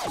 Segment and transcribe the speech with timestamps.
[0.00, 0.08] Vi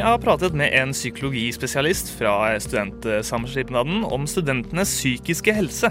[0.00, 5.90] har pratet med en psykologispesialist fra Studentsamskipnaden om studentenes psykiske helse.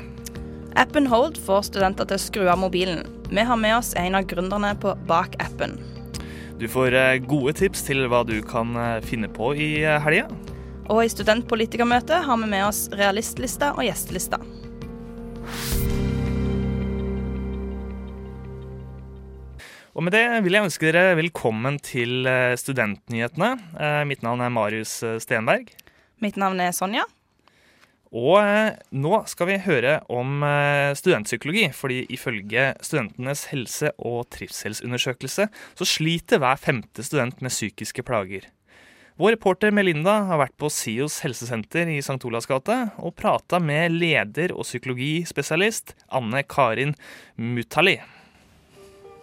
[0.75, 3.05] Appen Hold får studenter til å skru av mobilen.
[3.29, 5.77] Vi har med oss en av gründerne på bak appen.
[6.57, 10.25] Du får eh, gode tips til hva du kan eh, finne på i eh, helga.
[10.89, 14.41] Og i studentpolitikermøtet har vi med oss realistlista og gjestelista.
[19.91, 23.49] Og med det vil jeg ønske dere velkommen til eh, Studentnyhetene.
[23.75, 25.67] Eh, Mitt navn er Marius eh, Stenberg.
[26.23, 27.03] Mitt navn er Sonja.
[28.11, 28.39] Og
[28.91, 30.43] nå skal vi høre om
[30.99, 38.49] studentpsykologi, fordi ifølge Studentenes helse- og trivselsundersøkelse så sliter hver femte student med psykiske plager.
[39.15, 42.19] Vår reporter Melinda har vært på SIOs helsesenter i St.
[42.27, 46.97] Olavs gate og prata med leder og psykologispesialist Anne Karin
[47.39, 48.01] Mutali.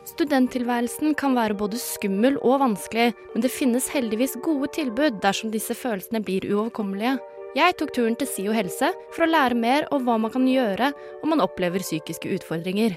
[0.09, 5.77] Studenttilværelsen kan være både skummel og vanskelig, men det finnes heldigvis gode tilbud dersom disse
[5.77, 7.19] følelsene blir uoverkommelige.
[7.57, 10.93] Jeg tok turen til SIO helse for å lære mer om hva man kan gjøre
[11.23, 12.97] om man opplever psykiske utfordringer.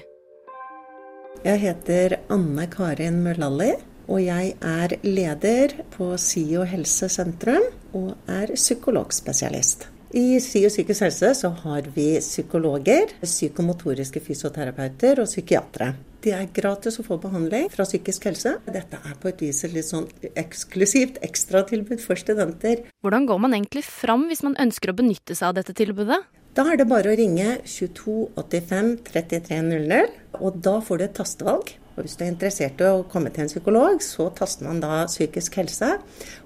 [1.42, 3.72] Jeg heter Anne Karin Møllalli,
[4.08, 9.91] og jeg er leder på SIO helsesentrum og er psykologspesialist.
[10.12, 15.94] I SIO psykisk helse så har vi psykologer, psykomotoriske fysioterapeuter og psykiatere.
[16.20, 18.52] Det er gratis å få behandling fra psykisk helse.
[18.68, 20.04] Dette er på et vis et litt sånn
[20.36, 22.84] eksklusivt ekstratilbud for studenter.
[23.00, 26.20] Hvordan går man egentlig fram hvis man ønsker å benytte seg av dette tilbudet?
[26.52, 30.12] Da er det bare å ringe 22 85 33 00,
[30.44, 31.72] og da får du et tastevalg.
[31.96, 35.02] Og hvis du er interessert i å komme til en psykolog, så taster man da
[35.10, 35.94] psykisk helse.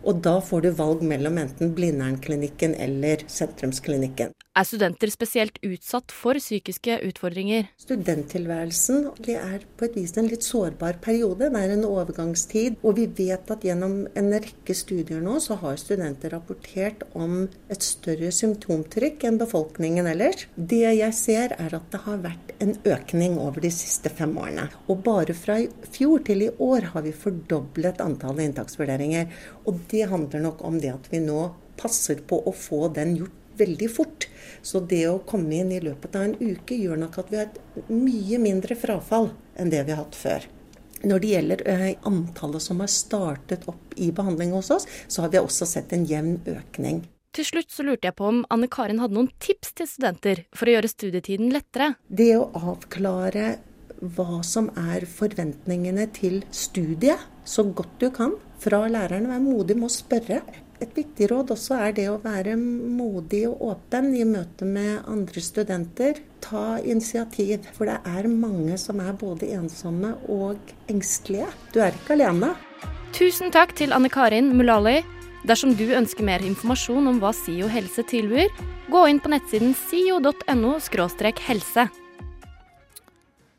[0.06, 4.34] Og da får du valg mellom enten Blindernklinikken eller Sentrumsklinikken.
[4.56, 7.66] Er studenter spesielt utsatt for psykiske utfordringer?
[7.83, 11.50] Studenttilværelsen er på et vis en litt sårbar periode.
[11.53, 12.78] Det er en overgangstid.
[12.81, 17.84] Og vi vet at gjennom en rekke studier nå, så har studenter rapportert om et
[17.84, 20.47] større symptomtrykk enn befolkningen ellers.
[20.56, 24.71] Det jeg ser er at det har vært en økning over de siste fem årene.
[24.88, 29.28] Og bare fra i fjor til i år har vi fordoblet antallet inntaksvurderinger.
[29.69, 31.48] Og det handler nok om det at vi nå
[31.80, 34.28] passer på å få den gjort veldig fort.
[34.62, 37.48] Så det å komme inn i løpet av en uke gjør nok at vi har
[37.48, 40.47] et mye mindre frafall enn det vi har hatt før.
[41.06, 45.32] Når det gjelder eh, antallet som har startet opp i behandling hos oss, så har
[45.32, 47.04] vi også sett en jevn økning.
[47.36, 50.68] Til slutt så lurte jeg på om Anne Karin hadde noen tips til studenter for
[50.68, 51.92] å gjøre studietiden lettere.
[52.08, 53.58] Det å avklare
[54.01, 59.29] hva som er forventningene til studiet, så godt du kan fra læreren.
[59.31, 60.41] Vær modig med å spørre.
[60.77, 65.41] Et viktig råd også er det å være modig og åpen i møte med andre
[65.41, 66.21] studenter.
[66.45, 71.49] Ta initiativ, for det er mange som er både ensomme og engstelige.
[71.73, 72.53] Du er ikke alene.
[73.17, 75.01] Tusen takk til Anne Karin Mulali.
[75.47, 78.51] Dersom du ønsker mer informasjon om hva SIO helse tilbyr,
[78.91, 80.77] gå inn på nettsiden sio.no
[81.47, 81.87] helse.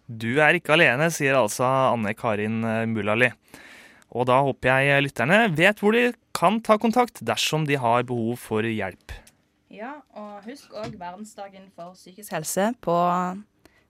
[0.07, 3.27] Du er ikke alene, sier altså Anne Karin eh, Mulali.
[4.15, 8.39] Og da håper jeg lytterne vet hvor de kan ta kontakt dersom de har behov
[8.39, 9.11] for hjelp.
[9.67, 12.95] Ja, og husk òg verdensdagen for psykisk helse på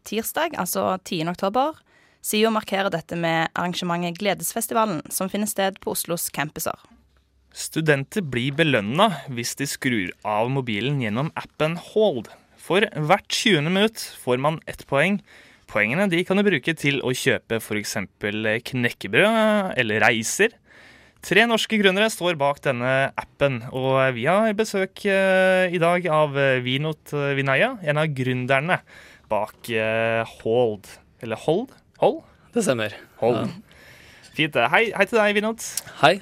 [0.07, 1.27] tirsdag, altså 10.
[1.29, 1.77] oktober.
[2.25, 6.75] SIO markerer dette med arrangementet Gledesfestivalen, som finner sted på Oslos campuser.
[7.53, 12.27] Studenter blir belønna hvis de skrur av mobilen gjennom appen Hold.
[12.57, 13.69] For hvert 20.
[13.69, 15.21] minutt får man ett poeng.
[15.67, 17.97] Poengene de kan du bruke til å kjøpe f.eks.
[18.69, 20.55] knekkebrød eller reiser.
[21.27, 26.37] Tre norske gründere står bak denne appen, og vi har besøk eh, i dag av
[26.63, 28.79] Vinot Vinaya, en av gründerne
[29.27, 30.87] bak eh, Hold.
[31.25, 31.73] Eller Hold?
[31.99, 32.21] Hold?
[32.53, 32.95] Det stemmer.
[33.19, 33.49] Hold.
[34.37, 34.57] Fint.
[34.71, 35.65] Hei, hei til deg, Vinot.
[36.03, 36.19] Hei.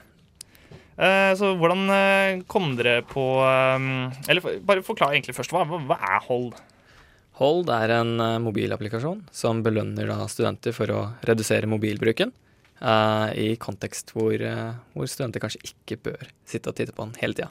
[0.95, 3.87] Eh, så hvordan eh, kom dere på eh,
[4.31, 5.51] Eller bare forklar egentlig først.
[5.51, 6.55] Hva, hva er Hold?
[7.35, 12.31] Hold er en eh, mobilapplikasjon som belønner studenter for å redusere mobilbruken.
[12.79, 17.15] uh, I kontekst hvor, uh, hvor studenter kanskje ikke bør sitte og titte på den
[17.19, 17.49] hele tida.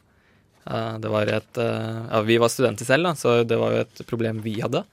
[0.65, 1.11] Uh, det
[1.57, 4.85] Ja, vi var studenter selv, da, så det var jo et problem vi hadde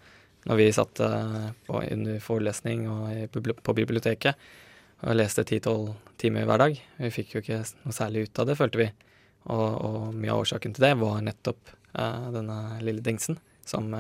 [0.43, 4.33] når vi satt på, under forelesning og på biblioteket
[5.05, 6.79] og leste 10-12 timer hver dag.
[6.97, 8.87] Vi fikk jo ikke noe særlig ut av det, følte vi.
[9.53, 11.75] Og, og mye av årsaken til det var nettopp
[12.33, 13.37] denne lille dingsen
[13.69, 13.93] som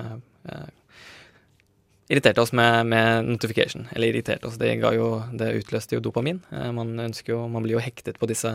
[2.11, 3.87] irriterte oss med, med notification.
[3.95, 6.41] Eller irriterte oss, det, jo, det utløste jo dopamin.
[6.51, 8.51] Eh, man jo, man blir jo hektet på disse,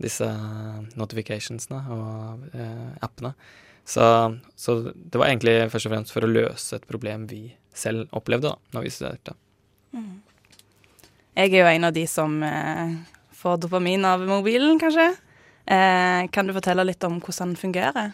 [0.00, 0.28] disse
[1.00, 3.34] notificationsene og eh, appene.
[3.88, 4.04] Så,
[4.54, 8.52] så det var egentlig først og fremst for å løse et problem vi selv opplevde
[8.52, 9.34] da når vi studerte.
[11.34, 12.94] Jeg er jo en av de som eh,
[13.40, 15.08] får dopamin av mobilen, kanskje.
[15.70, 18.12] Eh, kan du fortelle litt om hvordan den fungerer?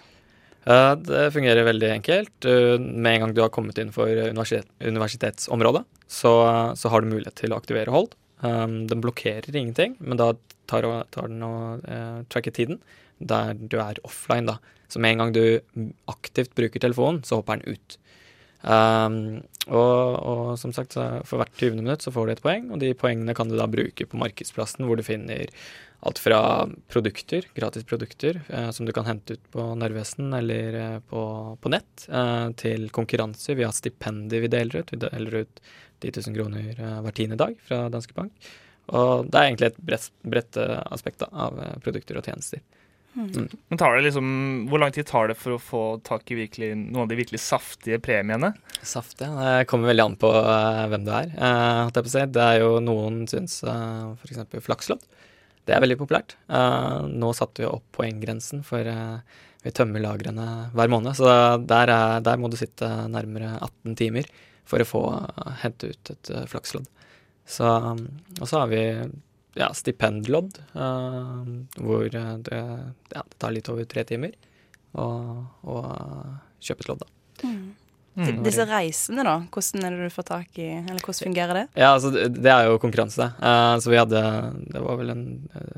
[0.67, 2.45] Eh, Det fungerer veldig enkelt.
[2.45, 6.33] Eh, Med en gang du har kommet inn for universitet, universitetsområdet, så,
[6.77, 8.15] så har du mulighet til å aktivere hold.
[8.45, 10.35] Um, den blokkerer ingenting, men da
[10.69, 12.83] tar, tar den og eh, tracker tiden
[13.19, 14.45] der du er offline.
[14.51, 14.59] da.
[14.93, 17.97] Så med en gang du aktivt bruker telefonen, så hopper den ut.
[18.67, 21.81] Um, og, og som sagt, for hvert 20.
[21.81, 24.87] minutt så får du et poeng, og de poengene kan du da bruke på markedsplassen,
[24.87, 25.51] hvor du finner
[26.07, 26.41] alt fra
[26.93, 31.23] produkter, gratis produkter, eh, som du kan hente ut på Narvesen eller eh, på,
[31.61, 33.57] på nett, eh, til konkurranser.
[33.59, 34.93] Vi har stipendier vi deler ut.
[34.93, 35.63] Vi deler ut
[36.05, 38.51] 10 000 kroner eh, hver tiende dag fra Danske Bank.
[38.95, 42.63] Og det er egentlig et bredt, bredt eh, aspekt da, av eh, produkter og tjenester.
[43.17, 44.27] Men tar det liksom,
[44.69, 47.41] Hvor lang tid tar det for å få tak i virkelig, noen av de virkelig
[47.45, 48.53] saftige premiene?
[48.85, 49.31] Saftige?
[49.41, 51.33] Det kommer veldig an på uh, hvem du er.
[51.41, 52.27] Uh, si.
[52.37, 54.61] Det er jo noen syns uh, f.eks.
[54.69, 55.07] flakslodd.
[55.67, 56.37] Det er veldig populært.
[56.53, 60.47] Uh, nå satte vi opp poenggrensen, for eh, vi tømmer lagrene
[60.77, 61.17] hver måned.
[61.19, 61.27] Så
[61.67, 64.29] der, er, der må du sitte nærmere 18 timer
[64.67, 66.87] for å få eh, hente ut et eh, flakslodd.
[67.47, 68.05] Så, um,
[68.41, 68.83] og så har vi
[69.57, 71.49] ja, stipendlodd, eh,
[71.81, 72.61] hvor eh, det,
[73.15, 74.37] ja, det tar litt over tre timer
[74.97, 75.07] å
[75.67, 75.81] å
[76.63, 77.03] kjøpe et lodd.
[77.05, 77.11] da.
[78.17, 81.65] D- Disse reisene, da, hvordan er det du får tak i Eller hvordan fungerer det?
[81.77, 83.27] Ja, altså det, er jo konkurranse.
[83.37, 84.23] Uh, så vi hadde
[84.73, 85.25] Det var vel en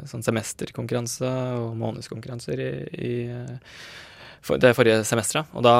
[0.06, 3.12] sånn semesterkonkurranse og månedskonkurranser i, i
[4.38, 5.50] for, det forrige semesteret.
[5.58, 5.74] Og da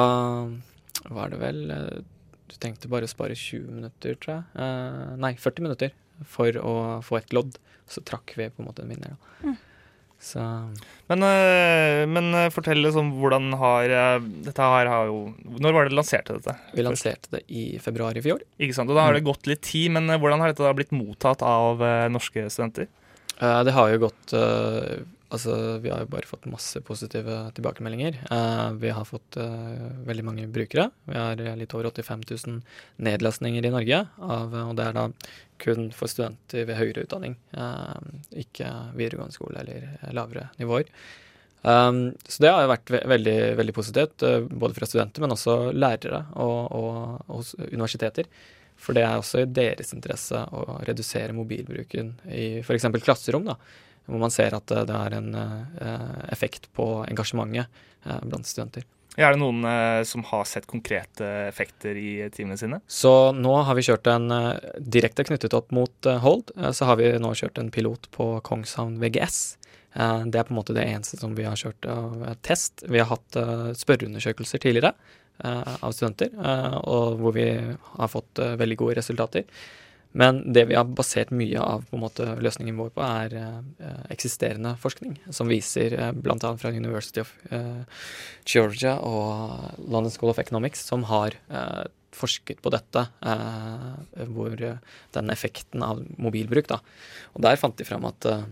[1.15, 1.63] var det vel
[2.49, 4.43] Du tenkte bare å spare 20 minutter, tror jeg.
[4.59, 5.95] Uh, nei, 40 minutter
[6.27, 6.75] for å
[7.05, 7.57] få et lodd.
[7.89, 9.15] Så trakk vi på en måte en vinner.
[9.15, 9.55] Da.
[10.19, 10.43] Så
[11.07, 15.33] Men, øh, men øh, fortell liksom hvordan har øh, Dette her har jo
[15.63, 16.57] Når var det lanserte dette?
[16.75, 18.43] vi lanserte det i februar i fjor.
[18.59, 18.91] Ikke sant?
[18.91, 21.79] Og da har det gått litt tid, men hvordan har dette da blitt mottatt av
[22.11, 22.89] norske studenter?
[23.39, 24.99] Eh, det har jo gått eh,
[25.29, 25.53] Altså,
[25.83, 28.17] vi har jo bare fått masse positive tilbakemeldinger.
[28.33, 30.87] Eh, vi har fått eh, veldig mange brukere.
[31.05, 32.59] Vi har litt over 85 000
[33.05, 35.05] nedlastninger i Norge, av, og det er da
[35.61, 37.37] kun for studenter ved høyere utdanning.
[37.53, 40.89] eh, ikke videregående skole eller lavere nivåer.
[41.61, 45.57] Um, så det har vært ve veldig, veldig positivt, eh, både fra studenter, men også
[45.75, 48.29] lærere og, og, og universiteter.
[48.79, 52.87] For det er også i deres interesse å redusere mobilbruken i f.eks.
[53.03, 53.57] klasserom, da,
[54.09, 57.67] hvor man ser at eh, det er en eh, effekt på engasjementet
[58.05, 58.87] eh, blant studenter.
[59.19, 59.65] Er det noen
[60.07, 62.77] som har sett konkrete effekter i timene sine?
[62.87, 64.29] Så nå har vi kjørt en
[64.79, 66.53] direkte knyttet opp mot Hold.
[66.71, 69.41] så har vi nå kjørt en pilot på Kongshavn VGS.
[69.91, 72.85] Det er på en måte det eneste som vi har kjørt av test.
[72.87, 73.41] Vi har hatt
[73.81, 74.93] spørreundersøkelser tidligere
[75.43, 76.31] av studenter,
[76.85, 79.49] og hvor vi har fått veldig gode resultater.
[80.17, 83.99] Men det vi har basert mye av på en måte, løsningen vår på, er eh,
[84.09, 86.37] eksisterende forskning, som viser eh, bl.a.
[86.57, 87.83] fra University of eh,
[88.49, 91.83] Georgia og London School of Economics, som har eh,
[92.15, 94.81] forsket på dette, eh, hvor eh,
[95.13, 96.71] den effekten av mobilbruk.
[96.71, 96.81] Da.
[97.35, 98.47] Og der fant de fram at eh,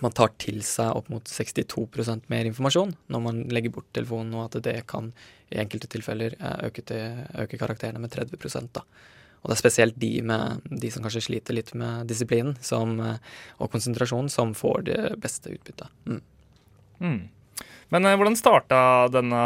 [0.00, 4.48] man tar til seg opp mot 62% mer informasjon når man legger bort telefonen, og
[4.48, 5.12] at det kan
[5.52, 6.34] i enkelte tilfeller
[6.64, 8.82] øke, til, øke karakterene med 30 da.
[9.44, 13.18] Og det er spesielt de, med, de som kanskje sliter litt med disiplinen eh,
[13.60, 15.92] og konsentrasjon, som får det beste utbyttet.
[16.08, 16.22] Mm.
[17.04, 17.18] Mm.
[17.92, 18.78] Men øh, hvordan starta
[19.12, 19.42] denne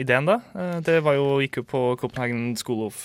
[0.00, 0.38] ideen, da?
[0.56, 3.04] Eh, det var jo, gikk jo på Copenhagen School of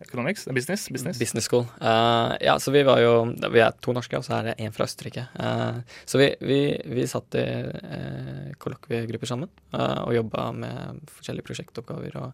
[0.00, 0.46] Economics?
[0.46, 0.88] Business?
[0.88, 1.18] Business.
[1.18, 1.66] Business school.
[1.80, 3.12] Uh, ja, så vi var jo
[3.52, 5.26] Vi er to norske, og så er det én fra Østerrike.
[5.36, 11.48] Uh, så vi, vi, vi satt i uh, kollokviegrupper sammen uh, og jobba med forskjellige
[11.50, 12.32] prosjektoppgaver og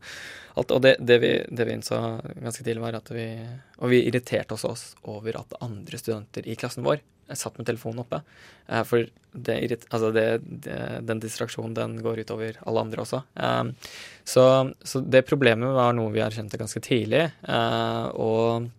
[0.56, 0.76] alt.
[0.76, 2.00] Og det, det, vi, det vi innså
[2.38, 3.26] ganske tidlig, var at vi
[3.82, 7.02] Og vi irriterte oss over at andre studenter i klassen vår
[7.34, 8.22] satt med telefonen oppe.
[8.68, 9.06] Eh, for
[9.36, 9.58] det,
[9.90, 10.78] altså det, det,
[11.08, 13.22] den distraksjonen den går utover alle andre også.
[13.34, 13.92] Eh,
[14.24, 14.46] så,
[14.86, 17.26] så det problemet var noe vi erkjente ganske tidlig.
[17.42, 18.70] eh, og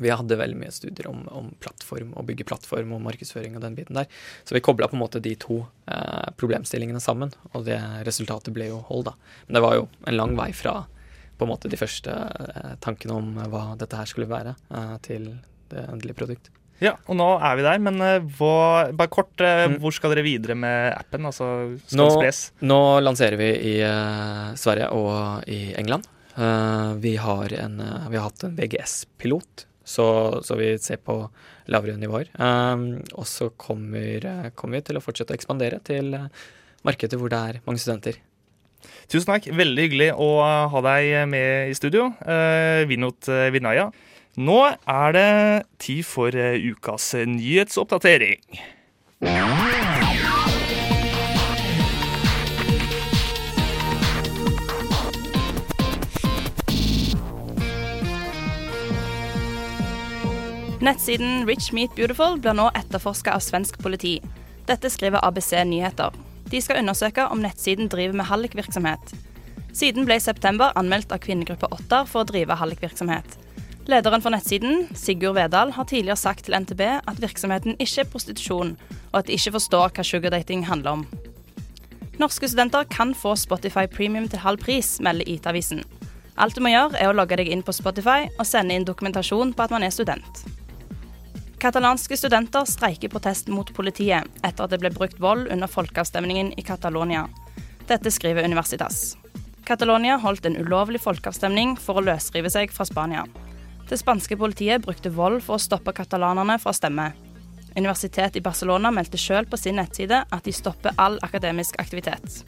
[0.00, 3.76] vi hadde veldig mye studier om, om plattform, å bygge plattform og markedsføring og den
[3.76, 4.08] biten der.
[4.48, 5.58] Så vi kobla på en måte de to
[5.92, 9.14] eh, problemstillingene sammen, og det resultatet ble jo hold, da.
[9.46, 10.78] Men det var jo en lang vei fra
[11.40, 15.28] på en måte de første eh, tankene om hva dette her skulle være, eh, til
[15.72, 16.50] det endelige produkt.
[16.80, 19.78] Ja, og nå er vi der, men øh, hva, bare kort, øh, Mm.
[19.82, 21.26] hvor skal dere videre med appen?
[21.28, 21.48] Altså,
[21.86, 22.38] skal Nå- den spres?
[22.64, 26.06] Nå lanserer vi i uh, Sverige og i England.
[26.38, 30.06] Uh, vi, har en, uh, vi har hatt en VGS-pilot, så,
[30.46, 31.18] så vi ser på
[31.70, 32.30] lavere nivåer.
[32.34, 32.80] Eh,
[33.14, 36.16] og så kommer, eh, kommer vi til å fortsette å ekspandere til
[36.86, 38.16] markedet hvor det er mange studenter.
[39.10, 39.46] Tusen takk.
[39.54, 40.28] Veldig hyggelig å
[40.72, 43.90] ha deg med i studio, eh, Vinot eh, Vinaya.
[44.38, 45.30] Nå er det
[45.82, 48.38] tid for eh, ukas nyhetsoppdatering.
[60.80, 64.20] Nettsiden Rich Meet Beautiful blir nå etterforska av svensk politi.
[64.70, 66.14] Dette skriver ABC Nyheter.
[66.50, 69.12] De skal undersøke om nettsiden driver med hallikvirksomhet.
[69.74, 73.40] Siden ble i september anmeldt av kvinnegruppe Ottar for å drive hallikvirksomhet.
[73.90, 78.76] Lederen for nettsiden, Sigurd Vedal, har tidligere sagt til NTB at virksomheten ikke er prostitusjon,
[79.10, 81.02] og at de ikke forstår hva sugardating handler om.
[82.20, 85.82] Norske studenter kan få Spotify Premium til halv pris, melder IT-avisen.
[86.38, 89.56] Alt du må gjøre, er å logge deg inn på Spotify og sende inn dokumentasjon
[89.56, 90.44] på at man er student.
[91.60, 96.62] Katalanske studenter streiker protest mot politiet etter at det ble brukt vold under folkeavstemningen i
[96.62, 97.26] Catalonia.
[97.90, 99.16] Dette skriver Universitas.
[99.66, 103.26] Catalonia holdt en ulovlig folkeavstemning for å løsrive seg fra Spania.
[103.90, 107.08] Det spanske politiet brukte vold for å stoppe katalanerne fra å stemme.
[107.74, 112.44] Universitetet i Barcelona meldte sjøl på sin nettside at de stopper all akademisk aktivitet.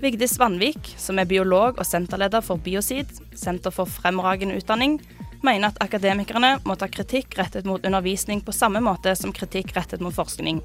[0.00, 4.96] Vigdis Vanvik, som er biolog og senterleder for Biosid, Senter for fremragende utdanning,
[5.44, 10.00] mener at akademikerne må ta kritikk rettet mot undervisning på samme måte som kritikk rettet
[10.00, 10.62] mot forskning.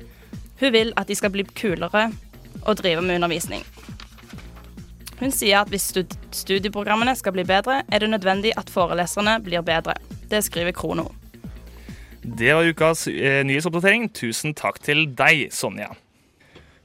[0.63, 2.08] Hun vil at de skal bli kulere
[2.63, 3.68] og drive med undervisning.
[5.20, 9.98] Hun sier at hvis studieprogrammene skal bli bedre, er det nødvendig at foreleserne blir bedre.
[10.32, 11.10] Det skriver Krono.
[12.24, 14.10] Det var ukas eh, nyhetsoppdatering.
[14.16, 15.90] Tusen takk til deg, Sonja.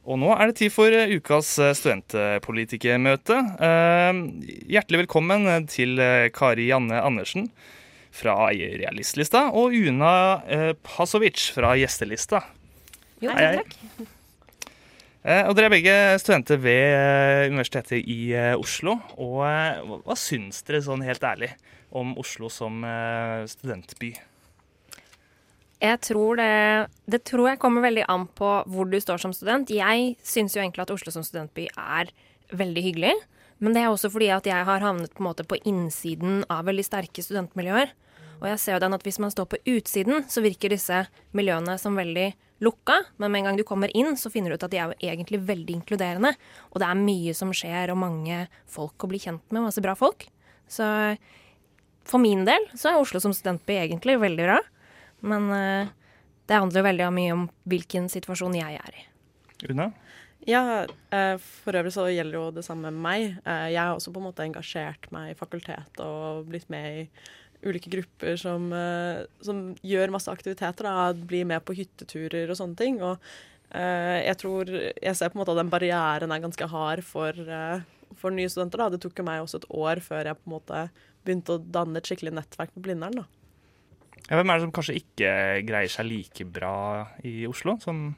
[0.05, 3.39] Og nå er det tid for eh, ukas eh, studentpolitikermøte.
[4.71, 6.03] Hjertelig velkommen til
[6.35, 7.49] Kari Janne Andersen
[8.15, 10.15] fra realistlista, og Una
[10.87, 12.45] Pasovic fra gjestelista.
[13.23, 13.79] Jo, takk.
[15.25, 18.99] Eh, og Dere er begge studenter ved eh, Universitetet i eh, Oslo.
[19.17, 19.41] og
[20.05, 21.55] Hva, syns dere sånn helt ærlig
[21.95, 22.83] om Oslo som
[23.49, 24.11] studentby?
[25.85, 26.49] Jeg tror det,
[27.09, 29.71] det tror jeg kommer veldig an på hvor du står som student.
[29.73, 32.11] Jeg syns jo egentlig at Oslo som studentby er
[32.53, 33.15] veldig hyggelig.
[33.63, 37.25] Men det er også fordi at jeg har havnet på, på innsiden av veldig sterke
[37.25, 37.95] studentmiljøer.
[38.43, 41.05] Og jeg ser jo den at hvis man står på utsiden, så virker disse
[41.37, 42.33] miljøene som veldig
[42.65, 42.99] lukka.
[43.21, 45.13] Men med en gang du kommer inn, så finner du ut at de er jo
[45.13, 46.35] egentlig veldig inkluderende.
[46.73, 49.67] Og det er mye som skjer, og mange folk å bli kjent med.
[49.69, 50.27] Masse bra folk.
[50.71, 50.87] Så
[52.09, 54.61] for min del så er Oslo som studentby egentlig veldig bra.
[55.25, 55.93] Men uh,
[56.49, 59.05] det handler veldig mye om hvilken situasjon jeg er i.
[59.71, 59.91] Una?
[60.45, 63.39] Ja, uh, for øvrig så gjelder jo det samme med meg.
[63.47, 67.07] Uh, jeg har også på en måte engasjert meg i fakultetet og blitt med i
[67.65, 70.87] ulike grupper som, uh, som gjør masse aktiviteter.
[70.87, 73.01] Da, blir med på hytteturer og sånne ting.
[73.03, 77.05] Og uh, jeg tror Jeg ser på en måte at den barrieren er ganske hard
[77.07, 77.85] for, uh,
[78.21, 78.85] for nye studenter.
[78.85, 78.93] Da.
[78.95, 80.85] Det tok jo meg også et år før jeg på en måte
[81.25, 83.23] begynte å danne et skikkelig nettverk med Blindern.
[83.23, 83.27] da.
[84.31, 85.31] Ja, hvem er det som kanskje ikke
[85.69, 86.77] greier seg like bra
[87.27, 87.77] i Oslo?
[87.83, 88.15] Som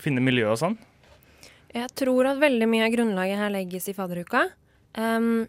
[0.00, 0.78] finner miljø og sånn?
[1.76, 4.46] Jeg tror at veldig mye av grunnlaget her legges i fadderuka.
[4.96, 5.44] Um,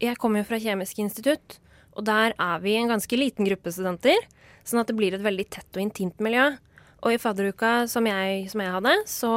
[0.00, 1.56] jeg kommer jo fra Kjemisk institutt,
[1.96, 4.18] og der er vi en ganske liten gruppe studenter,
[4.66, 6.52] sånn at det blir et veldig tett og intimt miljø.
[7.00, 9.32] Og i fadderuka som jeg, som jeg hadde, så,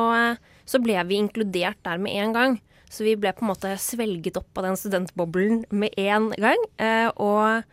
[0.67, 2.57] så, ble vi inkludert der med en gang.
[2.91, 6.65] Så vi ble på en måte svelget opp av den studentboblen med en gang.
[6.77, 7.63] Eh, og,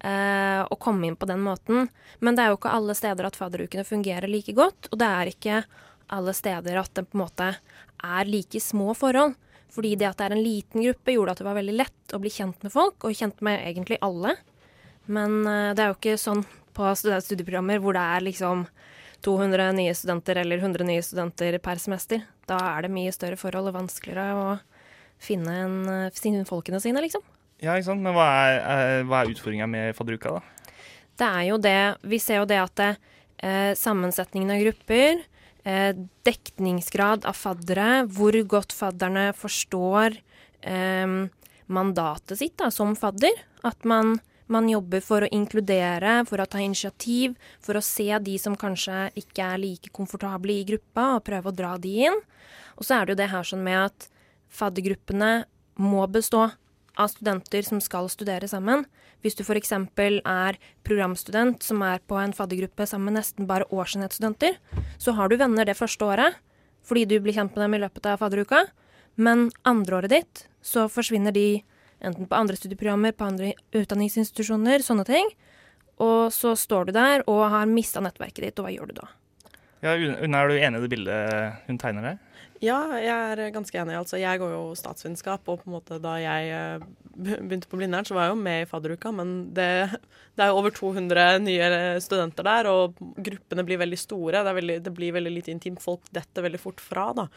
[0.00, 1.90] eh, og kom inn på den måten.
[2.18, 4.88] Men det er jo ikke alle steder at fadderukene fungerer like godt.
[4.90, 5.60] Og det er ikke
[6.16, 9.36] alle steder at det på en måte er like små forhold.
[9.74, 12.20] Fordi det at det er en liten gruppe, gjorde at det var veldig lett å
[12.22, 14.36] bli kjent med folk, og kjent med egentlig alle.
[15.10, 16.44] Men uh, det er jo ikke sånn
[16.76, 18.66] på studieprogrammer hvor det er liksom
[19.24, 22.24] 200 nye studenter eller 100 nye studenter per semester.
[22.48, 24.48] Da er det mye større forhold og vanskeligere å
[25.22, 27.24] finne, en, uh, finne folkene sine, liksom.
[27.62, 28.04] Ja, ikke sant.
[28.04, 30.72] Men hva er, er, er utfordringa med fadderuka, da?
[31.16, 32.90] Det er jo det Vi ser jo det at det,
[33.38, 35.24] eh, sammensetningen av grupper eh,
[35.66, 40.14] dekningsgrad av faddere, hvor godt fadderne forstår
[40.62, 41.16] eh,
[41.66, 43.34] mandatet sitt da, som fadder.
[43.66, 48.36] At man, man, jobber for å inkludere, for å ta initiativ, for å se de
[48.38, 52.20] som kanskje ikke er like komfortable i gruppa, og prøve å dra de inn.
[52.76, 54.08] Og så er det jo det her sånn med at
[54.56, 55.32] faddergruppene
[55.82, 56.46] må bestå
[56.96, 58.84] av studenter som skal studere sammen.
[59.24, 59.72] Hvis du f.eks.
[59.72, 64.58] er programstudent som er på en faddergruppe sammen med nesten bare årsenhetsstudenter,
[64.98, 66.42] så har du venner det første året
[66.86, 68.60] fordi du blir kjent med dem i løpet av fadderuka.
[69.18, 71.64] Men andreåret ditt så forsvinner de
[72.04, 75.30] enten på andre studieprogrammer, på andre utdanningsinstitusjoner, sånne ting.
[75.98, 79.08] Og så står du der og har mista nettverket ditt, og hva gjør du da?
[79.84, 82.22] Ja, er du enig i det bildet hun tegner her?
[82.64, 83.96] Ja, jeg er ganske enig.
[83.98, 86.86] Altså, jeg går jo statsvitenskap, og på en måte da jeg eh,
[87.48, 90.60] begynte på Blindern, så var jeg jo med i fadderuka, men det, det, er jo
[90.62, 91.68] over 200 nye
[92.04, 92.96] studenter der, og
[93.28, 94.44] gruppene blir veldig store.
[94.46, 95.84] Det, veldig, det blir veldig lite intimt.
[95.84, 97.28] Folk detter veldig fort fra, da.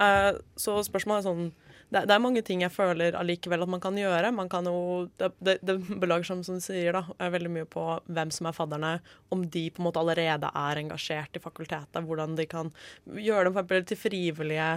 [0.00, 1.50] Uh, så spørsmålet er sånn
[1.90, 4.30] det, det, er mange ting jeg føler allikevel at man kan gjøre.
[4.34, 7.66] Man kan jo, det, det, det belager som, som du sier, da, er veldig mye
[7.66, 8.92] på hvem som er fadderne.
[9.34, 11.98] Om de på en måte allerede er engasjert i fakultetet.
[12.06, 12.70] Hvordan de kan
[13.10, 14.70] gjøre dem for til frivillige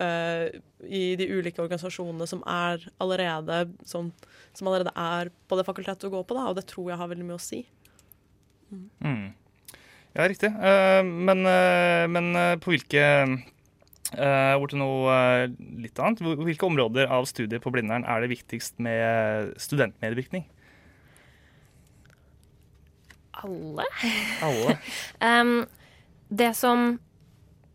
[0.00, 0.48] uh,
[0.88, 4.10] i de ulike organisasjonene som er allerede som,
[4.56, 6.38] som, allerede er på det fakultetet du går på.
[6.38, 7.64] Da, og det tror jeg har veldig mye å si.
[8.72, 8.86] Mm.
[9.04, 9.26] Mm.
[10.14, 10.54] Ja, riktig.
[10.56, 12.32] Uh, men, uh, men
[12.64, 13.04] på hvilke
[14.18, 15.44] over til noe uh,
[15.82, 16.22] litt annet.
[16.22, 20.46] Hvilke områder av studiet på Blindern er det viktigst med studentmedvirkning?
[23.44, 23.86] Alle.
[24.44, 24.76] Alle.
[25.40, 25.56] um,
[26.28, 26.98] det som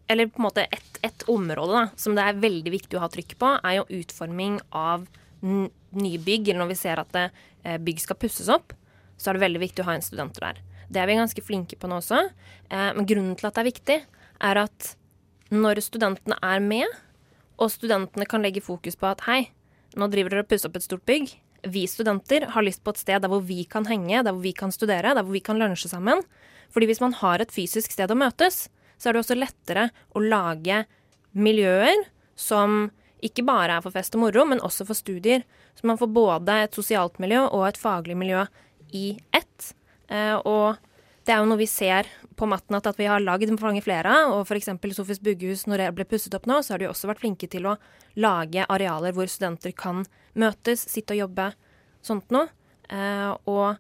[0.10, 3.10] Eller på en måte et, et område da, som det er veldig viktig å ha
[3.14, 5.06] trykk på, er jo utforming av
[5.46, 6.50] nye bygg.
[6.50, 7.28] Eller når vi ser at det,
[7.68, 8.74] uh, bygg skal pusses opp,
[9.20, 10.64] så er det veldig viktig å ha en studenter der.
[10.90, 12.24] Det er vi ganske flinke på nå også.
[12.72, 13.98] men grunnen til at det er viktig,
[14.42, 14.88] er at
[15.54, 16.88] når studentene er med,
[17.60, 19.42] og studentene kan legge fokus på at hei,
[19.98, 21.32] nå driver dere og pusser opp et stort bygg.
[21.68, 24.54] Vi studenter har lyst på et sted der hvor vi kan henge, der hvor vi
[24.56, 26.22] kan studere, der hvor vi kan lunsje sammen.
[26.72, 28.68] Fordi hvis man har et fysisk sted å møtes,
[29.00, 30.84] så er det også lettere å lage
[31.36, 32.06] miljøer
[32.40, 32.90] som
[33.26, 35.44] ikke bare er for fest og moro, men også for studier.
[35.76, 38.46] Så man får både et sosialt miljø og et faglig miljø
[38.96, 39.74] i ett.
[40.08, 40.80] Eh, og
[41.30, 42.08] det er jo noe vi ser
[42.40, 44.32] på Matnat at vi har lagd mange flere av.
[44.34, 44.72] Og f.eks.
[44.98, 47.68] Sofis Buggehus, når det ble pusset opp nå, så har de også vært flinke til
[47.70, 47.76] å
[48.18, 51.52] lage arealer hvor studenter kan møtes, sitte og jobbe,
[52.02, 52.50] sånt noe.
[52.90, 53.78] Eh, og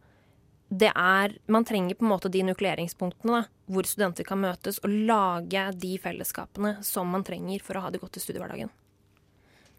[0.69, 4.93] det er Man trenger på en måte de nukleeringspunktene da, hvor studenter kan møtes, og
[5.09, 8.69] lage de fellesskapene som man trenger for å ha det godt i studiehverdagen.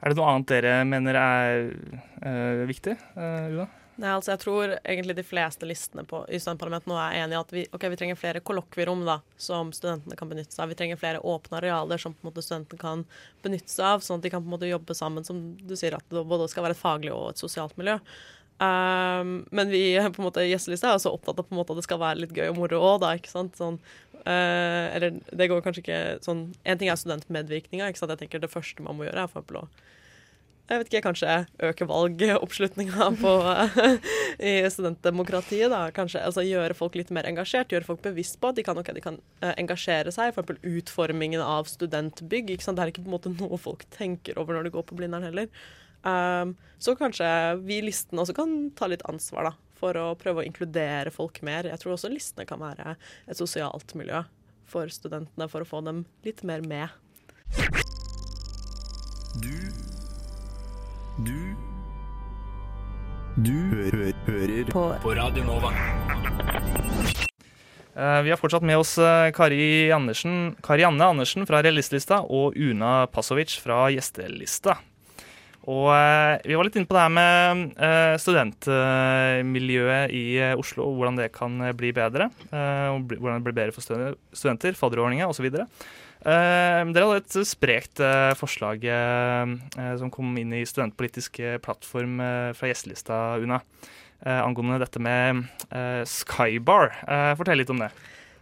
[0.00, 3.70] Er det noe annet dere mener er øh, viktig, øh, Una?
[4.00, 7.40] Nei, altså jeg tror egentlig de fleste listene på, i studentparlamentet nå er enige i
[7.40, 10.70] at vi, okay, vi trenger flere kollokvierom da, som studentene kan benytte seg av.
[10.72, 13.02] Vi trenger flere åpne arealer som på en måte studentene kan
[13.44, 15.98] benytte seg av, sånn at de kan på en måte jobbe sammen, som du sier,
[15.98, 17.98] at det både skal være et faglig og et sosialt miljø.
[18.60, 21.82] Um, men vi på en måte gjestelista er også opptatt av på en måte at
[21.82, 23.14] det skal være litt gøy og moro òg, da.
[23.20, 23.60] ikke sant?
[23.60, 23.76] Sånn,
[24.24, 27.88] uh, eller det går kanskje ikke sånn En ting er studentmedvirkninga.
[27.88, 28.16] ikke sant?
[28.16, 29.68] Jeg tenker Det første man må gjøre, er for eksempel å
[30.70, 33.08] jeg vet ikke, kanskje øke valgoppslutninga
[34.50, 35.66] i studentdemokratiet.
[35.72, 38.78] da, kanskje, altså Gjøre folk litt mer engasjert, gjøre folk bevisst på at de kan,
[38.78, 40.30] okay, de kan uh, engasjere seg.
[40.30, 40.62] F.eks.
[40.62, 42.54] utformingen av studentbygg.
[42.54, 44.86] ikke sant, Det er ikke på en måte noe folk tenker over når de går
[44.86, 45.50] på Blindern heller.
[46.06, 47.26] Um, så kanskje
[47.66, 51.42] vi i listene også kan ta litt ansvar da, for å prøve å inkludere folk
[51.46, 51.68] mer.
[51.68, 52.94] Jeg tror også listene kan være
[53.26, 54.22] et sosialt miljø
[54.70, 57.89] for studentene, for å få dem litt mer med.
[63.40, 64.80] Du hø hø hører på.
[65.00, 65.70] på Radio Nova.
[67.94, 72.58] Uh, vi har fortsatt med oss uh, Kari, Andersen, Kari Anne Andersen fra Realistlista og
[72.58, 74.76] Una Pasovic fra Gjestelista.
[75.64, 81.22] Og uh, Vi var litt inne på det her med studentmiljøet i Oslo, og hvordan
[81.22, 82.28] det kan bli bedre.
[82.50, 85.48] hvordan det blir bedre for studenter, fadderordninger osv.
[85.54, 85.64] Uh,
[86.20, 89.48] dere hadde et sprekt uh, forslag uh,
[90.00, 92.20] som kom inn i studentpolitisk plattform
[92.56, 93.62] fra gjestelista, Una,
[94.20, 95.46] angående dette med
[96.04, 96.92] Skybar.
[97.40, 97.88] fortell litt om det.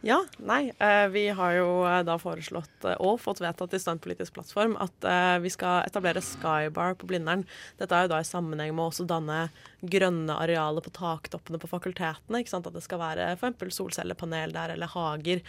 [0.07, 0.71] Ja, nei.
[1.11, 1.71] Vi har jo
[2.07, 5.07] da foreslått og fått vedtatt i Studentpolitisk plattform at
[5.43, 7.43] vi skal etablere Skybar på Blindern.
[7.81, 9.49] Dette er jo da i sammenheng med å også danne
[9.83, 12.43] grønne arealer på taktoppene på fakultetene.
[12.43, 12.67] ikke sant?
[12.67, 13.75] At det skal være f.eks.
[13.75, 15.43] solcellepanel der, eller hager.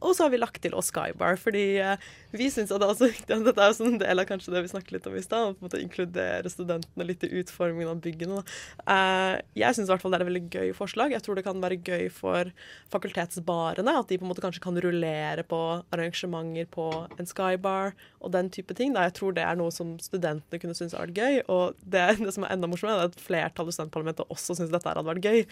[0.00, 1.96] Og så har vi lagt til oss Skybar, fordi uh,
[2.32, 4.62] vi syns at det er også viktig Dette er også en del av kanskje det
[4.64, 8.42] vi snakket litt om i stad, å inkludere studentene litt i utformingen av byggene.
[8.86, 11.14] Uh, jeg syns i hvert fall det er et veldig gøy forslag.
[11.14, 12.52] Jeg tror det kan være gøy for
[12.92, 15.60] fakultetsbarene, at de på en måte kanskje kan rullere på
[15.94, 18.94] arrangementer på en Skybar og den type ting.
[18.96, 22.34] Jeg tror det er noe som studentene kunne synes hadde vært gøy, og det, det
[22.36, 25.44] som er enda morsommere, er at flertallet i studentparlamentet også syns dette hadde vært gøy.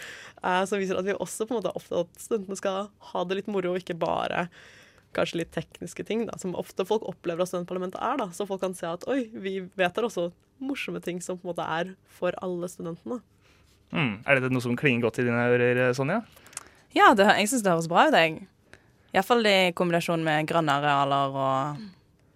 [0.43, 2.91] Uh, så viser at vi også på en måte er opptatt av at studentene skal
[3.13, 4.18] ha det litt moro, og ikke bare
[5.17, 8.19] kanskje litt tekniske ting, da, som ofte folk opplever at studentparlamentet er.
[8.21, 10.31] da, Så folk kan se at oi, vi vet det også
[10.63, 13.21] morsomme ting som på en måte er for alle studentene.
[13.95, 14.21] Mm.
[14.27, 16.21] Er det noe som klinger godt i dine ører, Sonja?
[16.97, 18.43] Ja, det, jeg syns det høres bra ut, jeg.
[19.15, 21.87] Iallfall i kombinasjon med grønne arealer og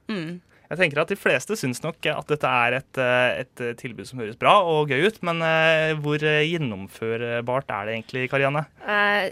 [0.09, 0.41] mm.
[0.73, 4.23] Jeg tenker at De fleste syns nok at dette er et, eh, et, tilbud som
[4.23, 8.65] høres bra og gøy ut, men uh, hvor gjennomførbart er det egentlig, Karianne?
[8.81, 9.29] Uh,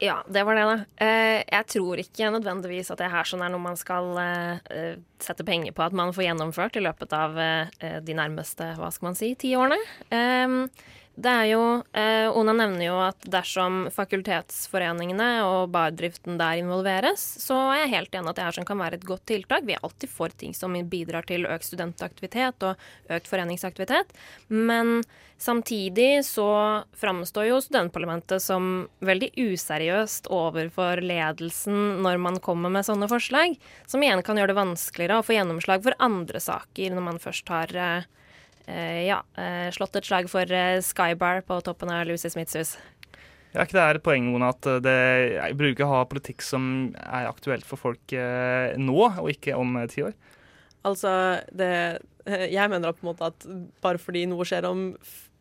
[0.00, 1.04] Ja, det var det, da.
[1.04, 5.44] Eh, jeg tror ikke nødvendigvis at det her sånn er noe man skal eh, sette
[5.44, 9.18] penger på at man får gjennomført i løpet av eh, de nærmeste, hva skal man
[9.18, 9.76] si, ti årene.
[11.20, 17.58] Det er jo eh, Ona nevner jo at dersom fakultetsforeningene og bardriften der involveres, så
[17.72, 19.66] er jeg helt enig at det her kan være et godt tiltak.
[19.68, 24.14] Vi er alltid for ting som bidrar til økt studentaktivitet og økt foreningsaktivitet.
[24.48, 25.02] Men
[25.40, 26.48] samtidig så
[26.96, 33.58] framstår jo studentparlamentet som veldig useriøst overfor ledelsen når man kommer med sånne forslag,
[33.90, 37.52] som igjen kan gjøre det vanskeligere å få gjennomslag for andre saker når man først
[37.52, 38.02] har Eh,
[39.06, 42.72] ja, eh, slått et slag for eh, Skybar på toppen av Lucy Smiths hus.
[43.50, 44.98] Ja, ikke det er et poeng, Mona, at det,
[45.34, 49.74] jeg bruker å ha politikk som er aktuelt for folk eh, nå, og ikke om
[49.80, 50.14] eh, ti år?
[50.86, 51.10] Altså,
[51.52, 53.44] det Jeg mener på en måte at
[53.82, 54.84] bare fordi noe skjer om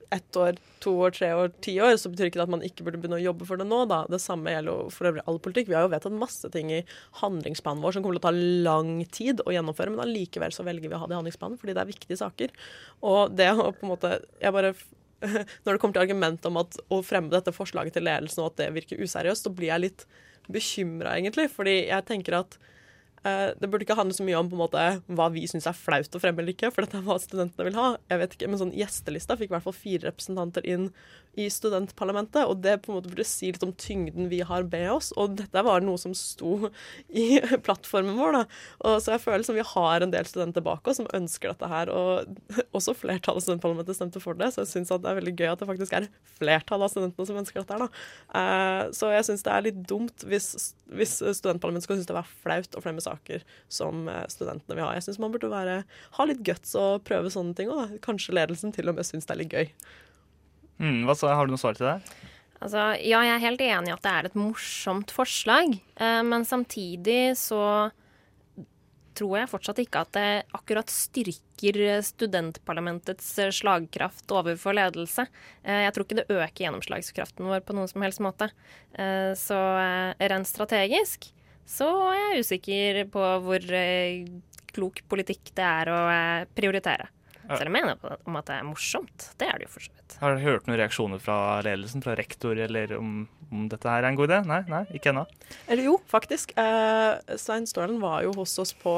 [0.09, 2.85] ett år, to år, tre år, ti år, så betyr ikke det at man ikke
[2.85, 3.83] burde begynne å jobbe for det nå.
[3.89, 4.01] da.
[4.09, 5.69] Det samme gjelder jo for øvrig all politikk.
[5.69, 6.79] Vi har jo vedtatt masse ting i
[7.21, 10.89] handlingsplanen vår som kommer til å ta lang tid å gjennomføre, men allikevel så velger
[10.89, 12.55] vi å ha det i handlingsplanen fordi det er viktige saker.
[13.05, 14.73] Og det å på en måte Jeg bare
[15.65, 18.61] Når det kommer til argumentet om at å fremme dette forslaget til ledelsen og at
[18.61, 20.05] det virker useriøst, så blir jeg litt
[20.49, 21.49] bekymra, egentlig.
[21.51, 22.55] Fordi jeg tenker at
[23.23, 26.15] det burde ikke handle så mye om på en måte, hva vi syns er flaut
[26.15, 27.87] å fremme eller ikke, for dette er hva studentene vil ha.
[28.11, 30.89] Jeg vet ikke, Men sånn gjestelista fikk i hvert fall fire representanter inn
[31.39, 34.87] i studentparlamentet, og det på en måte burde si litt om tyngden vi har med
[34.91, 35.11] oss.
[35.19, 36.69] Og dette var noe som sto
[37.23, 38.43] i plattformen vår, da.
[38.89, 41.69] Og så jeg føler som vi har en del studenter bak oss som ønsker dette
[41.71, 42.29] her, og
[42.77, 45.61] også flertallet av studentparlamentet stemte for det, så jeg syns det er veldig gøy at
[45.61, 48.03] det faktisk er flertallet av studentene som ønsker dette her, da.
[48.33, 50.51] Uh, så jeg syns det er litt dumt hvis,
[50.91, 53.08] hvis studentparlamentet skal synes det er flaut å fremme saker
[53.71, 54.93] som eh, studentene vil ha.
[54.97, 55.81] Jeg syns man burde være,
[56.17, 57.97] ha litt guts og prøve sånne ting òg.
[58.05, 59.71] Kanskje ledelsen til og med syns det er litt gøy.
[60.79, 61.97] Mm, hva så, har du noe svar til det?
[62.59, 66.43] Altså, ja, jeg er helt enig i at det er et morsomt forslag, eh, men
[66.47, 67.63] samtidig så
[69.19, 75.25] tror jeg fortsatt ikke at det akkurat styrker studentparlamentets slagkraft overfor ledelse.
[75.63, 78.51] Eh, jeg tror ikke det øker gjennomslagskraften vår på noen som helst måte.
[78.95, 79.59] Eh, så
[80.19, 81.31] rent strategisk
[81.69, 84.25] så er jeg usikker på hvor eh,
[84.73, 87.09] klok politikk det er å eh, prioritere.
[87.49, 89.29] Selv om jeg mener om at det er morsomt.
[89.37, 90.08] Det er det jo for så vidt.
[90.19, 94.11] Har du hørt noen reaksjoner fra ledelsen, fra rektor, eller om, om dette her er
[94.11, 94.39] en god idé?
[94.49, 95.25] Nei, nei ikke ennå.
[95.67, 96.51] Eller jo, faktisk.
[96.59, 98.95] Eh, Svein Stålen var jo hos oss på,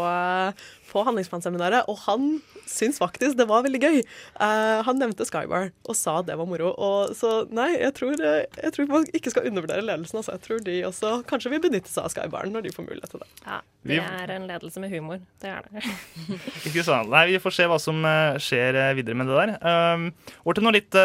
[0.92, 2.32] på handlingsplanseminaret, og han
[2.72, 4.00] syntes faktisk det var veldig gøy.
[4.02, 6.72] Eh, han nevnte Skybar og sa det var moro.
[6.74, 10.22] Og, så nei, jeg tror, eh, jeg tror, man ikke skal undervurdere ledelsen.
[10.22, 10.36] Altså.
[10.38, 13.24] Jeg tror de også kanskje vil benytte seg av Skybaren når de får mulighet til
[13.24, 13.30] det.
[13.46, 15.22] Ja, det er en ledelse med humor.
[15.42, 15.86] Det er det.
[16.70, 17.12] ikke sant.
[17.12, 19.56] Nei, vi får se hva som eh, skjer videre med det der.
[19.62, 20.10] Um,
[20.46, 21.02] over til noe litt,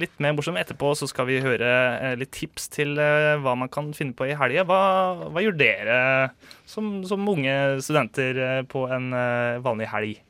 [0.00, 0.58] litt mer morsom.
[0.60, 4.66] Etterpå så skal vi høre litt tips til hva man kan finne på i helga.
[4.68, 4.80] Hva,
[5.28, 5.98] hva, gjør dere
[6.68, 9.10] som, som unge studenter på en
[9.64, 10.20] vanlig helg?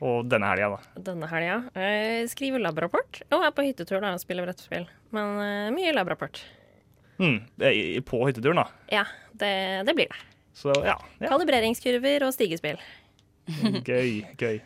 [0.00, 1.02] Og denne helga, da?
[1.10, 4.88] Denne helga eh, skriver labrapport og er på hyttetur da, og spiller brettspill.
[5.12, 5.36] Men
[5.76, 6.40] mye labrapport.
[7.20, 7.38] Mm,
[8.08, 8.66] på hytteturen, da?
[8.88, 9.04] Ja,
[9.36, 9.52] det,
[9.84, 10.20] det blir det.
[10.56, 11.28] Så, ja, ja.
[11.28, 12.80] Kalibreringskurver og stigespill.
[13.48, 14.20] Gøy.
[14.38, 14.58] Gøy.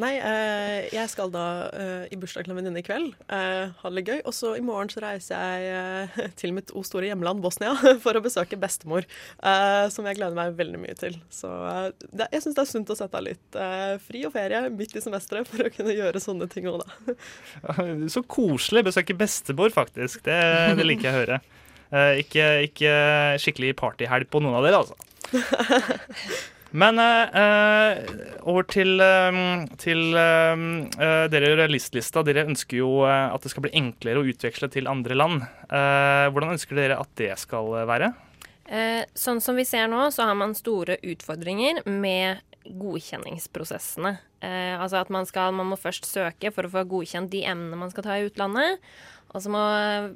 [0.00, 3.12] Nei, eh, jeg skal da eh, i bursdag til en venninne i kveld.
[3.28, 4.20] Eh, ha det litt gøy.
[4.26, 8.18] Og så i morgen så reiser jeg eh, til mitt o store hjemland Bosnia for
[8.18, 9.06] å besøke bestemor.
[9.38, 11.18] Eh, som jeg gleder meg veldig mye til.
[11.32, 13.60] Så eh, det, jeg syns det er sunt å sette av litt
[14.04, 17.16] fri og ferie midt i semesteret for å kunne gjøre sånne ting òg, da.
[18.14, 18.86] så koselig.
[18.88, 20.24] Besøke bestemor, faktisk.
[20.26, 20.38] Det,
[20.78, 21.38] det liker jeg å høre.
[22.20, 22.94] ikke, ikke
[23.42, 24.98] skikkelig partyhelg på noen av dere, altså.
[26.74, 27.94] Men uh,
[28.50, 32.24] over til, uh, til uh, dere realistlista.
[32.26, 35.44] Dere ønsker jo at det skal bli enklere å utveksle til andre land.
[35.68, 38.12] hvordan ønsker dere at det skal være?
[39.12, 44.14] sånn som vi ser nå, så har man store utfordringer med godkjenningsprosessene.
[44.40, 47.92] altså at man, skal, man må først søke for å få godkjent de emnene man
[47.92, 48.80] skal ta i utlandet.
[49.34, 49.62] Og så må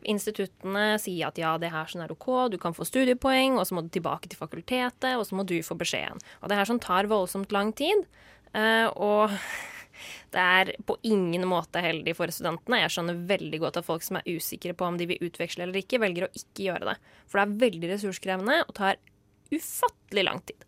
[0.07, 3.75] instituttene si at ja, det her sånn er OK, du kan få studiepoeng, og så
[3.75, 6.23] må du tilbake til fakultetet, og så må du få beskjeden.
[6.43, 8.07] Og det her sånn tar voldsomt lang tid.
[8.55, 9.35] Uh, og
[10.35, 12.85] det er på ingen måte heldig for studentene.
[12.85, 15.83] Jeg skjønner veldig godt at folk som er usikre på om de vil utveksle eller
[15.83, 16.99] ikke, velger å ikke gjøre det.
[17.27, 19.03] For det er veldig ressurskrevende og tar
[19.51, 20.63] ufattelig lang tid.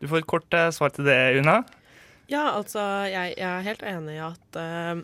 [0.00, 1.60] Du får et kort uh, svar til det, Una.
[2.32, 5.02] Ja, altså, jeg, jeg, er helt enig i at uh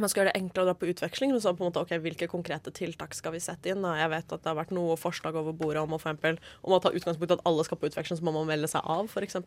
[0.00, 1.32] man skal gjøre det enklere å dra på utveksling.
[1.34, 3.84] Men så på en måte, ok, hvilke konkrete tiltak skal vi sette inn?
[3.84, 3.94] Da?
[4.00, 6.76] Jeg vet at det har vært noe forslag over bordet om, å for eksempel, om
[6.76, 9.10] å ta utgangspunkt i at alle skal på utveksling, så må man melde seg av,
[9.10, 9.38] f.eks.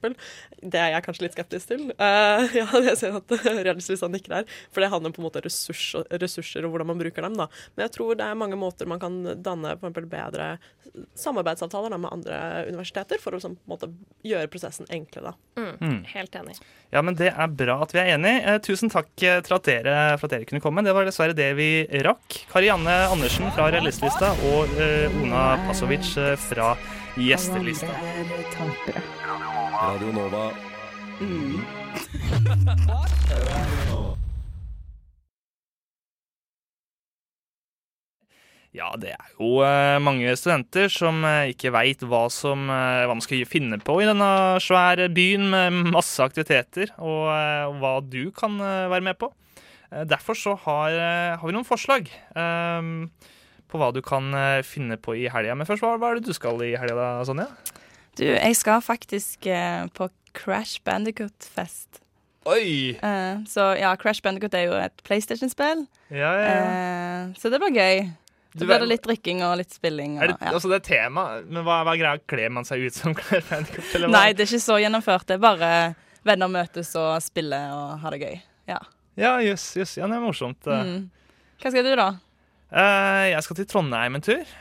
[0.59, 1.85] Det er jeg kanskje litt skeptisk til.
[1.99, 3.35] Uh, ja, jeg ser at
[3.69, 4.57] realistiske nikker her.
[4.73, 7.37] For det handler på en måte om ressurs, ressurser og hvordan man bruker dem.
[7.39, 7.49] da.
[7.75, 10.55] Men jeg tror det er mange måter man kan danne for eksempel, bedre
[11.15, 13.89] samarbeidsavtaler da, med andre universiteter, for å sånn, på en måte,
[14.25, 15.33] gjøre prosessen enklere.
[15.33, 15.61] Da.
[15.61, 15.73] Mm.
[15.79, 15.99] Mm.
[16.13, 16.57] Helt enig.
[16.89, 18.41] Ja, men Det er bra at vi er enige.
[18.41, 20.83] Eh, tusen takk at dere, for at dere dere kunne komme.
[20.85, 21.69] Det var dessverre det vi
[22.05, 22.41] rakk.
[22.51, 26.73] Karianne Andersen fra Realistlista og uh, Ona Pasovic eh, fra
[27.19, 27.91] Gjestelista.
[29.79, 30.49] Radio Nova.
[31.19, 31.59] Mm.
[38.69, 43.79] Ja, det er jo uh, mange studenter som ikke veit hva, hva man skal finne
[43.81, 44.29] på i denne
[44.61, 47.33] svære byen med masse aktiviteter, og
[47.81, 49.31] hva du kan være med på.
[49.91, 53.09] Eh, derfor så har, eh, har, vi noen forslag um,
[53.69, 54.33] på hva du kan
[54.65, 55.55] finne på i helga.
[55.57, 57.49] Men først, hva, hva er det du skal i helga, da, Sonja?
[58.17, 62.01] Du, jeg skal faktisk uh, på Crash Bandicoot-fest.
[62.49, 62.97] Oi!
[63.03, 65.85] Uh, så ja, Crash Bandicoot er jo et PlayStation-spill.
[66.09, 66.65] Ja, ja, ja.
[67.29, 68.09] Uh, så det blir gøy.
[68.57, 70.17] Så blir det litt drikking og litt spilling.
[70.17, 70.53] Og, er det, ja.
[70.57, 72.21] Altså det er tema, men hva, hva er greia?
[72.31, 74.09] Kler man seg ut som Crash Bandicoot?
[74.09, 75.27] Nei, det er ikke så gjennomført.
[75.29, 75.73] Det er bare
[76.25, 78.39] venner møtes og spiller og har det gøy.
[78.73, 78.81] Ja.
[79.19, 79.73] Ja, jøss.
[79.75, 79.97] Yes, yes.
[79.99, 80.65] Ja, det er morsomt.
[80.65, 81.09] Mm.
[81.59, 82.09] Hva skal du, da?
[82.69, 84.57] Uh, jeg skal til Trondheim en tur.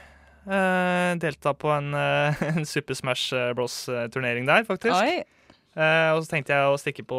[0.48, 5.26] Uh, delta på en, uh, en Super Smash Bros-turnering der, faktisk.
[5.78, 7.18] Og så tenkte jeg å stikke på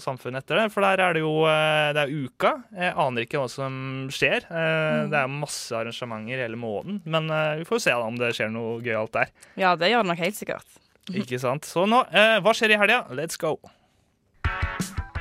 [0.00, 2.54] Samfunnet etter det, for der er det jo det er uka.
[2.72, 3.74] Jeg aner ikke hva som
[4.14, 4.46] skjer.
[4.48, 5.10] Mm.
[5.12, 7.28] Det er masse arrangementer hele måneden, men
[7.60, 9.34] vi får se om det skjer noe gøyalt der.
[9.60, 10.80] Ja, det gjør det nok helt sikkert.
[11.12, 11.68] Ikke sant.
[11.68, 13.02] Så nå, hva skjer i helga?
[13.12, 13.58] Let's go.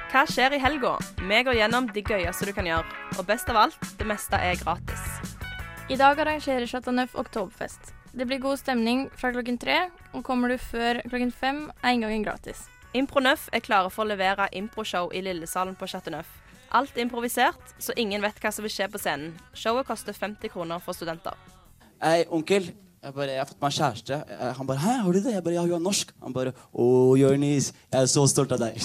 [0.07, 0.93] Hva skjer i helga?
[1.19, 2.87] Vi går gjennom de gøyeste du kan gjøre.
[3.19, 5.01] Og best av alt, det meste er gratis.
[5.91, 7.91] I dag arrangerer Chateau Neuf Oktoberfest.
[8.15, 12.23] Det blir god stemning fra klokken tre, og kommer du før klokken fem, er inngangen
[12.23, 12.69] gratis.
[12.95, 16.31] Impronøff er klare for å levere improshow i Lillesalen på Chateau Neuf.
[16.71, 19.35] Alt improvisert, så ingen vet hva som vil skje på scenen.
[19.59, 21.35] Showet koster 50 kroner for studenter.
[21.99, 22.71] Hei, onkel.
[23.07, 24.15] Jeg, bare, jeg har fått meg kjæreste.
[24.57, 26.09] Han bare 'Hæ, har du det?' Jeg bare 'Ja, hun er norsk'.
[26.23, 28.75] Han bare 'Å, Jonis, jeg er så stolt av deg'.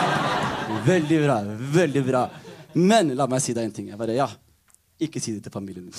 [0.92, 1.40] veldig bra.
[1.72, 2.28] Veldig bra.
[2.74, 3.88] Men la meg si deg en ting.
[3.88, 4.28] Jeg bare, ja,
[5.00, 5.92] Ikke si det til familien din.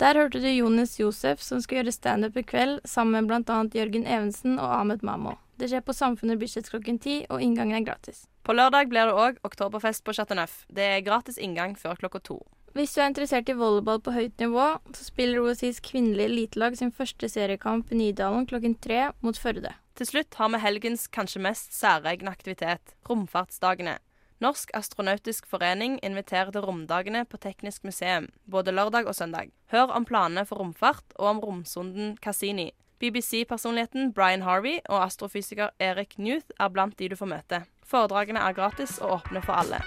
[0.00, 3.62] Der hørte du Jonis Josef, som skal gjøre standup i kveld sammen med bl.a.
[3.70, 5.38] Jørgen Evensen og Ahmed Mamo.
[5.56, 8.26] Det skjer på Samfunnet Bislett klokken ti, og inngangen er gratis.
[8.42, 10.66] På lørdag blir det òg oktoberfest på Chateau Neuf.
[10.68, 12.40] Det er gratis inngang før klokka to.
[12.74, 14.64] Hvis du er interessert i volleyball på høyt nivå,
[14.96, 19.70] så spiller OSIs kvinnelige elitelag sin første seriekamp i Nydalen klokken tre mot Førde.
[19.94, 24.00] Til slutt har vi helgens kanskje mest særegne aktivitet, romfartsdagene.
[24.42, 29.52] Norsk astronautisk forening inviterer til romdagene på Teknisk museum, både lørdag og søndag.
[29.70, 32.72] Hør om planene for romfart og om romsonden Cassini.
[32.98, 37.62] BBC-personligheten Brian Harvey og astrofysiker Erik Newth er blant de du får møte.
[37.86, 39.78] Foredragene er gratis og åpne for alle.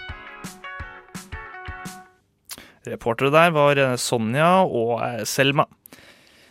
[2.92, 5.68] Reportere der var eh, Sonja og eh, Selma.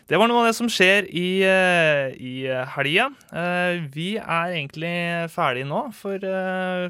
[0.07, 2.35] Det var noe av det som skjer i, eh, i
[2.77, 3.09] helga.
[3.91, 4.93] Vi er egentlig
[5.35, 6.23] ferdige nå for,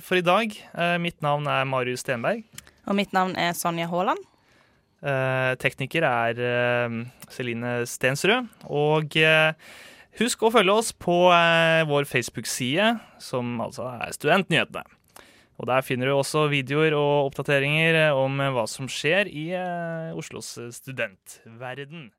[0.05, 0.53] for, i dag.
[1.01, 2.45] Mitt navn er Marius Stenberg.
[2.85, 4.21] Og mitt navn er Sonja Haaland.
[5.63, 6.43] Tekniker er
[7.33, 8.53] Celine Stensrud.
[8.69, 9.17] Og
[10.21, 11.17] husk å følge oss på
[11.89, 14.85] vår Facebook-side, som altså er Studentnyhetene.
[15.57, 19.49] Og Der finner du også videoer og oppdateringer om hva som skjer i
[20.13, 22.11] Oslos studentverden.